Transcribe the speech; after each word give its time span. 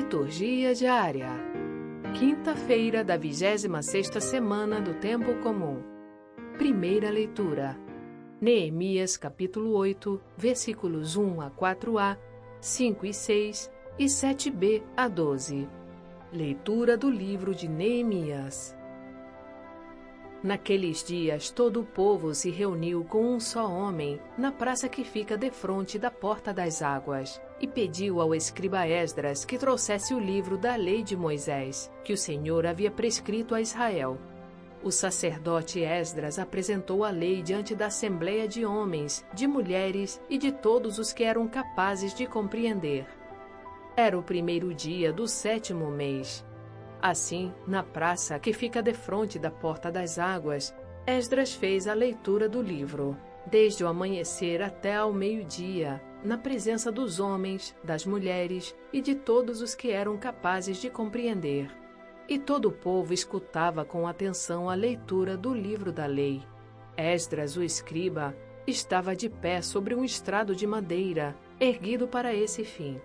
Liturgia 0.00 0.74
diária. 0.74 1.28
Quinta-feira 2.18 3.04
da 3.04 3.18
26ª 3.18 4.18
semana 4.18 4.80
do 4.80 4.94
tempo 4.94 5.34
comum. 5.42 5.82
Primeira 6.56 7.10
leitura. 7.10 7.78
Neemias 8.40 9.18
capítulo 9.18 9.74
8, 9.74 10.18
versículos 10.38 11.16
1 11.16 11.42
a 11.42 11.50
4a, 11.50 12.16
5 12.62 13.04
e 13.04 13.12
6 13.12 13.70
e 13.98 14.06
7b 14.06 14.82
a 14.96 15.06
12. 15.06 15.68
Leitura 16.32 16.96
do 16.96 17.10
livro 17.10 17.54
de 17.54 17.68
Neemias. 17.68 18.74
Naqueles 20.42 21.04
dias 21.04 21.50
todo 21.50 21.80
o 21.82 21.84
povo 21.84 22.34
se 22.34 22.50
reuniu 22.50 23.04
com 23.04 23.34
um 23.34 23.38
só 23.38 23.70
homem 23.70 24.18
na 24.38 24.50
praça 24.50 24.88
que 24.88 25.04
fica 25.04 25.36
defronte 25.36 25.98
da 25.98 26.10
porta 26.10 26.50
das 26.50 26.80
águas, 26.80 27.38
e 27.60 27.66
pediu 27.66 28.22
ao 28.22 28.34
escriba 28.34 28.88
Esdras 28.88 29.44
que 29.44 29.58
trouxesse 29.58 30.14
o 30.14 30.18
livro 30.18 30.56
da 30.56 30.76
lei 30.76 31.02
de 31.02 31.14
Moisés, 31.14 31.90
que 32.02 32.14
o 32.14 32.16
Senhor 32.16 32.66
havia 32.66 32.90
prescrito 32.90 33.54
a 33.54 33.60
Israel. 33.60 34.18
O 34.82 34.90
sacerdote 34.90 35.80
Esdras 35.80 36.38
apresentou 36.38 37.04
a 37.04 37.10
lei 37.10 37.42
diante 37.42 37.74
da 37.74 37.86
assembleia 37.86 38.48
de 38.48 38.64
homens, 38.64 39.22
de 39.34 39.46
mulheres 39.46 40.18
e 40.30 40.38
de 40.38 40.50
todos 40.50 40.98
os 40.98 41.12
que 41.12 41.22
eram 41.22 41.46
capazes 41.46 42.14
de 42.14 42.26
compreender. 42.26 43.06
Era 43.94 44.18
o 44.18 44.22
primeiro 44.22 44.72
dia 44.72 45.12
do 45.12 45.28
sétimo 45.28 45.90
mês, 45.90 46.42
Assim, 47.02 47.52
na 47.66 47.82
praça 47.82 48.38
que 48.38 48.52
fica 48.52 48.82
defronte 48.82 49.38
da 49.38 49.50
Porta 49.50 49.90
das 49.90 50.18
Águas, 50.18 50.74
Esdras 51.06 51.54
fez 51.54 51.88
a 51.88 51.94
leitura 51.94 52.48
do 52.48 52.60
livro, 52.60 53.16
desde 53.46 53.82
o 53.82 53.88
amanhecer 53.88 54.62
até 54.62 54.96
ao 54.96 55.12
meio-dia, 55.12 56.00
na 56.22 56.36
presença 56.36 56.92
dos 56.92 57.18
homens, 57.18 57.74
das 57.82 58.04
mulheres 58.04 58.76
e 58.92 59.00
de 59.00 59.14
todos 59.14 59.62
os 59.62 59.74
que 59.74 59.90
eram 59.90 60.18
capazes 60.18 60.76
de 60.76 60.90
compreender. 60.90 61.70
E 62.28 62.38
todo 62.38 62.66
o 62.66 62.72
povo 62.72 63.14
escutava 63.14 63.84
com 63.84 64.06
atenção 64.06 64.68
a 64.68 64.74
leitura 64.74 65.36
do 65.36 65.54
livro 65.54 65.90
da 65.90 66.04
lei. 66.04 66.42
Esdras, 66.96 67.56
o 67.56 67.62
escriba, 67.62 68.36
estava 68.66 69.16
de 69.16 69.28
pé 69.28 69.62
sobre 69.62 69.94
um 69.94 70.04
estrado 70.04 70.54
de 70.54 70.66
madeira, 70.66 71.34
erguido 71.58 72.06
para 72.06 72.34
esse 72.34 72.62
fim. 72.62 73.00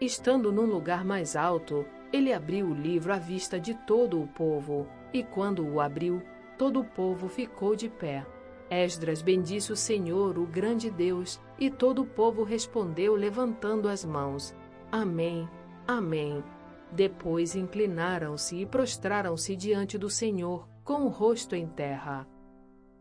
Estando 0.00 0.50
num 0.50 0.64
lugar 0.64 1.04
mais 1.04 1.36
alto, 1.36 1.84
ele 2.12 2.32
abriu 2.32 2.66
o 2.66 2.74
livro 2.74 3.12
à 3.12 3.18
vista 3.18 3.60
de 3.60 3.74
todo 3.74 4.20
o 4.20 4.26
povo, 4.26 4.86
e 5.12 5.22
quando 5.22 5.66
o 5.66 5.80
abriu, 5.80 6.22
todo 6.56 6.80
o 6.80 6.84
povo 6.84 7.28
ficou 7.28 7.76
de 7.76 7.88
pé. 7.88 8.26
Esdras 8.70 9.22
bendisse 9.22 9.72
o 9.72 9.76
Senhor, 9.76 10.38
o 10.38 10.46
grande 10.46 10.90
Deus, 10.90 11.40
e 11.58 11.70
todo 11.70 12.02
o 12.02 12.06
povo 12.06 12.42
respondeu 12.42 13.14
levantando 13.14 13.88
as 13.88 14.04
mãos: 14.04 14.54
Amém, 14.90 15.48
Amém. 15.86 16.44
Depois 16.92 17.56
inclinaram-se 17.56 18.56
e 18.56 18.66
prostraram-se 18.66 19.56
diante 19.56 19.96
do 19.96 20.10
Senhor, 20.10 20.68
com 20.84 21.04
o 21.04 21.08
rosto 21.08 21.54
em 21.54 21.66
terra. 21.66 22.26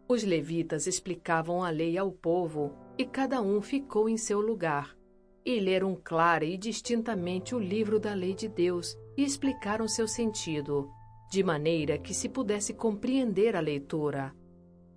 Os 0.08 0.24
levitas 0.24 0.88
explicavam 0.88 1.64
a 1.64 1.70
lei 1.70 1.98
ao 1.98 2.12
povo, 2.12 2.74
e 2.98 3.06
cada 3.06 3.42
um 3.42 3.62
ficou 3.62 4.08
em 4.08 4.18
seu 4.18 4.40
lugar 4.40 4.97
e 5.48 5.62
leram 5.62 5.96
clara 5.96 6.44
e 6.44 6.58
distintamente 6.58 7.56
o 7.56 7.60
livro 7.60 8.02
da 8.02 8.14
lei 8.14 8.34
de 8.34 8.50
Deus 8.50 8.98
e 9.16 9.24
explicaram 9.24 9.88
seu 9.88 10.06
sentido, 10.06 10.92
de 11.32 11.42
maneira 11.42 11.98
que 11.98 12.14
se 12.14 12.28
pudesse 12.28 12.74
compreender 12.74 13.56
a 13.56 13.62
leitura. 13.62 14.36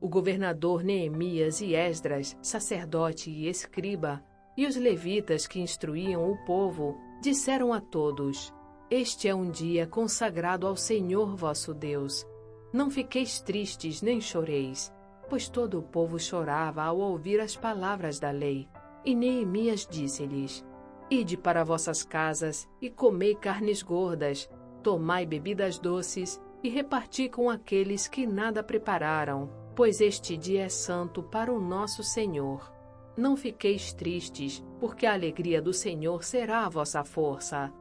O 0.00 0.08
governador 0.08 0.82
Neemias 0.82 1.60
e 1.60 1.76
Esdras, 1.76 2.36
sacerdote 2.42 3.30
e 3.30 3.46
escriba, 3.46 4.24
e 4.56 4.66
os 4.66 4.74
levitas 4.74 5.46
que 5.46 5.60
instruíam 5.60 6.28
o 6.28 6.36
povo, 6.44 6.98
disseram 7.22 7.72
a 7.72 7.80
todos: 7.80 8.52
Este 8.90 9.28
é 9.28 9.34
um 9.34 9.52
dia 9.52 9.86
consagrado 9.86 10.66
ao 10.66 10.74
Senhor 10.74 11.36
vosso 11.36 11.72
Deus. 11.72 12.26
Não 12.72 12.90
fiqueis 12.90 13.40
tristes 13.40 14.02
nem 14.02 14.20
choreis, 14.20 14.92
pois 15.28 15.48
todo 15.48 15.78
o 15.78 15.82
povo 15.82 16.18
chorava 16.18 16.82
ao 16.82 16.98
ouvir 16.98 17.38
as 17.38 17.54
palavras 17.54 18.18
da 18.18 18.32
lei. 18.32 18.68
E 19.04 19.14
Neemias 19.14 19.86
disse-lhes: 19.86 20.64
Ide 21.10 21.36
para 21.36 21.64
vossas 21.64 22.02
casas 22.02 22.68
e 22.80 22.90
comei 22.90 23.34
carnes 23.34 23.82
gordas, 23.82 24.48
tomai 24.82 25.24
bebidas 25.24 25.78
doces 25.78 26.40
e 26.62 26.68
reparti 26.68 27.28
com 27.28 27.48
aqueles 27.48 28.06
que 28.06 28.26
nada 28.26 28.62
prepararam, 28.62 29.50
pois 29.74 30.00
este 30.00 30.36
dia 30.36 30.64
é 30.64 30.68
santo 30.68 31.22
para 31.22 31.52
o 31.52 31.60
nosso 31.60 32.02
Senhor. 32.02 32.72
Não 33.16 33.36
fiqueis 33.36 33.92
tristes, 33.92 34.64
porque 34.78 35.06
a 35.06 35.12
alegria 35.12 35.60
do 35.60 35.72
Senhor 35.72 36.22
será 36.22 36.64
a 36.64 36.68
vossa 36.68 37.02
força. 37.04 37.72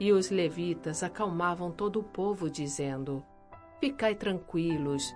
E 0.00 0.12
os 0.12 0.30
levitas 0.30 1.02
acalmavam 1.02 1.70
todo 1.70 2.00
o 2.00 2.02
povo, 2.02 2.50
dizendo: 2.50 3.24
Ficai 3.80 4.14
tranquilos. 4.14 5.14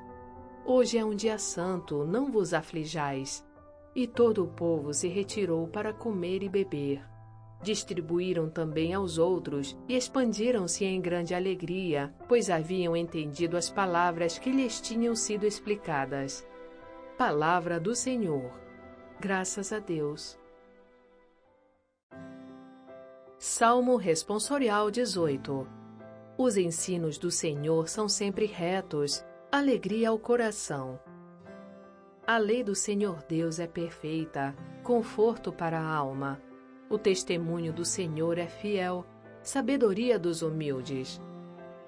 Hoje 0.64 0.98
é 0.98 1.04
um 1.04 1.14
dia 1.14 1.38
santo, 1.38 2.04
não 2.04 2.30
vos 2.30 2.52
aflijais. 2.52 3.45
E 3.96 4.06
todo 4.06 4.44
o 4.44 4.46
povo 4.46 4.92
se 4.92 5.08
retirou 5.08 5.66
para 5.68 5.90
comer 5.90 6.42
e 6.42 6.50
beber. 6.50 7.02
Distribuíram 7.62 8.46
também 8.50 8.92
aos 8.92 9.16
outros 9.16 9.74
e 9.88 9.96
expandiram-se 9.96 10.84
em 10.84 11.00
grande 11.00 11.34
alegria, 11.34 12.14
pois 12.28 12.50
haviam 12.50 12.94
entendido 12.94 13.56
as 13.56 13.70
palavras 13.70 14.38
que 14.38 14.50
lhes 14.50 14.82
tinham 14.82 15.16
sido 15.16 15.46
explicadas. 15.46 16.46
Palavra 17.16 17.80
do 17.80 17.94
Senhor. 17.94 18.52
Graças 19.18 19.72
a 19.72 19.78
Deus. 19.78 20.38
Salmo 23.38 23.96
Responsorial 23.96 24.90
18 24.90 25.66
Os 26.36 26.58
ensinos 26.58 27.16
do 27.16 27.30
Senhor 27.30 27.88
são 27.88 28.10
sempre 28.10 28.44
retos, 28.44 29.24
alegria 29.50 30.10
ao 30.10 30.18
coração. 30.18 31.00
A 32.26 32.38
lei 32.38 32.64
do 32.64 32.74
Senhor 32.74 33.22
Deus 33.28 33.60
é 33.60 33.68
perfeita, 33.68 34.52
conforto 34.82 35.52
para 35.52 35.78
a 35.78 35.94
alma. 35.94 36.42
O 36.90 36.98
testemunho 36.98 37.72
do 37.72 37.84
Senhor 37.84 38.36
é 38.36 38.48
fiel, 38.48 39.06
sabedoria 39.42 40.18
dos 40.18 40.42
humildes. 40.42 41.22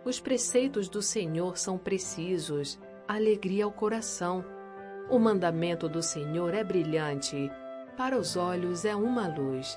Os 0.05 0.21
preceitos 0.21 0.89
do 0.89 1.03
Senhor 1.03 1.59
são 1.59 1.77
precisos, 1.77 2.79
alegria 3.09 3.65
ao 3.65 3.73
coração. 3.73 4.45
O 5.11 5.19
mandamento 5.19 5.89
do 5.89 6.01
Senhor 6.01 6.55
é 6.55 6.63
brilhante, 6.63 7.51
para 7.97 8.17
os 8.17 8.37
olhos 8.37 8.85
é 8.85 8.95
uma 8.95 9.27
luz. 9.27 9.77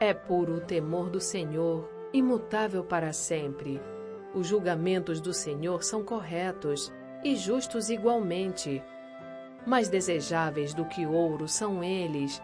É 0.00 0.12
puro 0.12 0.56
o 0.56 0.60
temor 0.60 1.08
do 1.08 1.20
Senhor, 1.20 1.88
imutável 2.12 2.82
para 2.82 3.12
sempre. 3.12 3.80
Os 4.34 4.48
julgamentos 4.48 5.20
do 5.20 5.32
Senhor 5.32 5.84
são 5.84 6.02
corretos 6.02 6.92
e 7.22 7.36
justos 7.36 7.90
igualmente. 7.90 8.82
Mais 9.64 9.88
desejáveis 9.88 10.74
do 10.74 10.84
que 10.84 11.06
ouro 11.06 11.46
são 11.46 11.84
eles, 11.84 12.42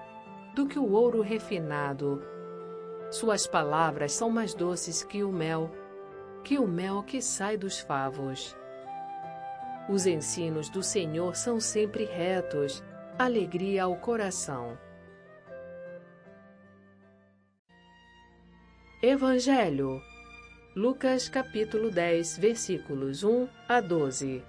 do 0.54 0.66
que 0.66 0.78
o 0.78 0.92
ouro 0.92 1.20
refinado. 1.20 2.22
Suas 3.10 3.46
palavras 3.46 4.12
são 4.12 4.30
mais 4.30 4.54
doces 4.54 5.02
que 5.02 5.24
o 5.24 5.32
mel, 5.32 5.70
que 6.44 6.58
o 6.58 6.66
mel 6.66 7.02
que 7.02 7.20
sai 7.20 7.56
dos 7.56 7.80
favos. 7.80 8.56
Os 9.88 10.06
ensinos 10.06 10.68
do 10.68 10.82
Senhor 10.82 11.34
são 11.34 11.58
sempre 11.58 12.04
retos, 12.04 12.84
alegria 13.18 13.84
ao 13.84 13.96
coração. 13.96 14.78
Evangelho 19.02 20.02
Lucas 20.76 21.28
capítulo 21.28 21.90
10, 21.90 22.38
versículos 22.38 23.24
1 23.24 23.48
a 23.68 23.80
12 23.80 24.44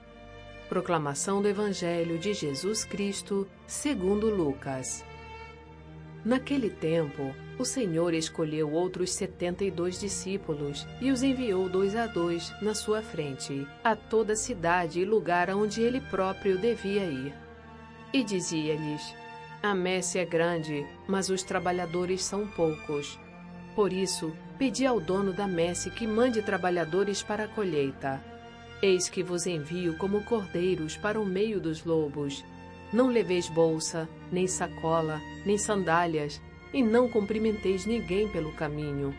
Proclamação 0.69 1.41
do 1.41 1.47
Evangelho 1.47 2.19
de 2.19 2.31
Jesus 2.31 2.85
Cristo, 2.85 3.47
segundo 3.65 4.29
Lucas. 4.29 5.03
Naquele 6.23 6.69
tempo, 6.69 7.33
o 7.57 7.65
Senhor 7.65 8.13
escolheu 8.13 8.71
outros 8.71 9.11
setenta 9.11 9.63
e 9.63 9.71
dois 9.71 9.99
discípulos 9.99 10.87
e 11.01 11.09
os 11.09 11.23
enviou 11.23 11.67
dois 11.67 11.95
a 11.95 12.05
dois 12.05 12.53
na 12.61 12.75
sua 12.75 13.01
frente, 13.01 13.67
a 13.83 13.95
toda 13.95 14.35
cidade 14.35 14.99
e 14.99 15.05
lugar 15.05 15.49
aonde 15.49 15.81
ele 15.81 15.99
próprio 16.01 16.55
devia 16.55 17.03
ir. 17.03 17.33
E 18.13 18.23
dizia-lhes: 18.23 19.15
A 19.63 19.73
messe 19.73 20.19
é 20.19 20.25
grande, 20.25 20.85
mas 21.07 21.29
os 21.29 21.41
trabalhadores 21.41 22.23
são 22.23 22.45
poucos. 22.45 23.19
Por 23.75 23.91
isso, 23.91 24.31
pedi 24.59 24.85
ao 24.85 24.99
dono 24.99 25.33
da 25.33 25.47
messe 25.47 25.89
que 25.89 26.05
mande 26.05 26.43
trabalhadores 26.43 27.23
para 27.23 27.45
a 27.45 27.47
colheita. 27.47 28.21
Eis 28.81 29.09
que 29.09 29.21
vos 29.21 29.45
envio 29.45 29.97
como 29.97 30.23
cordeiros 30.23 30.95
para 30.95 31.19
o 31.19 31.25
meio 31.25 31.59
dos 31.59 31.83
lobos. 31.83 32.45
Não 32.93 33.07
leveis 33.07 33.49
bolsa, 33.49 34.07
nem 34.31 34.47
sacola, 34.47 35.21
nem 35.45 35.57
sandálias, 35.57 36.41
e 36.73 36.81
não 36.81 37.09
cumprimenteis 37.09 37.85
ninguém 37.85 38.29
pelo 38.29 38.53
caminho. 38.53 39.13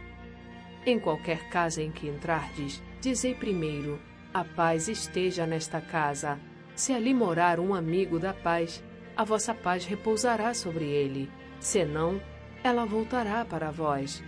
Em 0.87 0.99
qualquer 0.99 1.51
casa 1.51 1.83
em 1.83 1.91
que 1.91 2.09
entrardes, 2.09 2.83
dizei 3.03 3.35
primeiro: 3.35 4.01
A 4.33 4.43
paz 4.43 4.89
esteja 4.89 5.47
nesta 5.47 5.79
casa. 5.79 6.41
Se 6.75 6.95
ali 6.95 7.13
morar 7.13 7.61
um 7.61 7.75
amigo 7.75 8.19
da 8.19 8.33
paz, 8.33 8.83
a 9.15 9.25
vossa 9.25 9.53
paz 9.53 9.85
repousará 9.85 10.55
sobre 10.55 10.87
ele. 10.87 11.29
Senão, 11.59 12.19
ela 12.65 12.87
voltará 12.87 13.45
para 13.45 13.71
vós. 13.71 14.23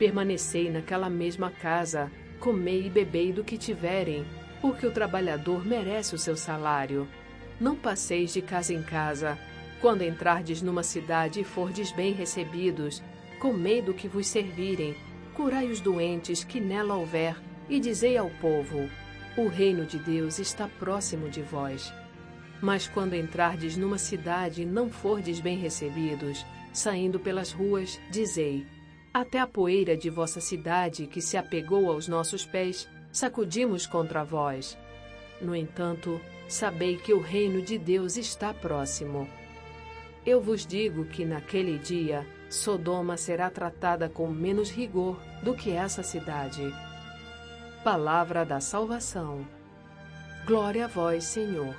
Permanecei 0.00 0.68
naquela 0.68 1.08
mesma 1.08 1.52
casa, 1.52 2.10
comei 2.40 2.86
e 2.86 2.90
bebei 2.90 3.32
do 3.32 3.44
que 3.44 3.56
tiverem, 3.56 4.26
porque 4.64 4.86
o 4.86 4.90
trabalhador 4.90 5.62
merece 5.62 6.14
o 6.14 6.18
seu 6.18 6.38
salário. 6.38 7.06
Não 7.60 7.76
passeis 7.76 8.32
de 8.32 8.40
casa 8.40 8.72
em 8.72 8.82
casa. 8.82 9.38
Quando 9.78 10.00
entrardes 10.00 10.62
numa 10.62 10.82
cidade 10.82 11.38
e 11.38 11.44
fordes 11.44 11.92
bem 11.92 12.14
recebidos, 12.14 13.02
comei 13.38 13.82
do 13.82 13.92
que 13.92 14.08
vos 14.08 14.26
servirem, 14.26 14.96
curai 15.34 15.66
os 15.66 15.80
doentes 15.80 16.42
que 16.42 16.60
nela 16.60 16.94
houver, 16.94 17.36
e 17.68 17.78
dizei 17.78 18.16
ao 18.16 18.30
povo: 18.30 18.88
O 19.36 19.48
reino 19.48 19.84
de 19.84 19.98
Deus 19.98 20.38
está 20.38 20.66
próximo 20.66 21.28
de 21.28 21.42
vós. 21.42 21.92
Mas 22.62 22.88
quando 22.88 23.12
entrardes 23.12 23.76
numa 23.76 23.98
cidade 23.98 24.62
e 24.62 24.64
não 24.64 24.88
fordes 24.88 25.40
bem 25.40 25.58
recebidos, 25.58 26.42
saindo 26.72 27.20
pelas 27.20 27.52
ruas, 27.52 28.00
dizei: 28.10 28.66
Até 29.12 29.40
a 29.40 29.46
poeira 29.46 29.94
de 29.94 30.08
vossa 30.08 30.40
cidade, 30.40 31.06
que 31.06 31.20
se 31.20 31.36
apegou 31.36 31.90
aos 31.90 32.08
nossos 32.08 32.46
pés, 32.46 32.88
sacudimos 33.14 33.86
contra 33.86 34.24
vós. 34.24 34.76
No 35.40 35.54
entanto, 35.54 36.20
sabei 36.48 36.96
que 36.96 37.14
o 37.14 37.20
reino 37.20 37.62
de 37.62 37.78
Deus 37.78 38.16
está 38.16 38.52
próximo. 38.52 39.28
Eu 40.26 40.40
vos 40.40 40.66
digo 40.66 41.04
que 41.04 41.24
naquele 41.24 41.78
dia 41.78 42.26
Sodoma 42.50 43.16
será 43.16 43.48
tratada 43.50 44.08
com 44.08 44.28
menos 44.28 44.70
rigor 44.70 45.18
do 45.42 45.54
que 45.54 45.70
essa 45.70 46.02
cidade. 46.02 46.62
Palavra 47.84 48.44
da 48.44 48.60
salvação. 48.60 49.46
Glória 50.46 50.86
a 50.86 50.88
vós, 50.88 51.24
Senhor. 51.24 51.74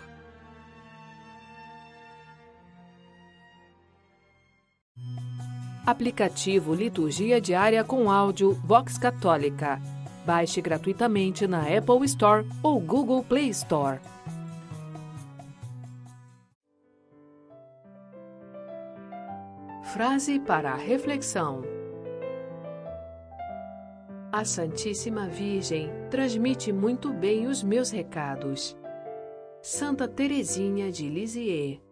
Aplicativo 5.86 6.74
Liturgia 6.74 7.42
Diária 7.42 7.84
com 7.84 8.10
áudio 8.10 8.54
Vox 8.54 8.98
Católica. 8.98 9.80
Baixe 10.26 10.60
gratuitamente 10.60 11.46
na 11.46 11.62
Apple 11.62 12.04
Store 12.06 12.48
ou 12.64 12.80
Google 12.80 13.24
Play 13.24 13.50
Store. 13.50 14.00
Frase 19.94 20.40
para 20.40 20.72
a 20.72 20.76
reflexão: 20.76 21.62
A 24.32 24.44
Santíssima 24.44 25.28
Virgem 25.28 25.92
transmite 26.10 26.74
muito 26.74 27.14
bem 27.14 27.46
os 27.46 27.62
meus 27.62 27.92
recados. 27.92 28.76
Santa 29.62 30.08
Teresinha 30.08 30.92
de 30.92 31.08
Lisieux 31.08 31.85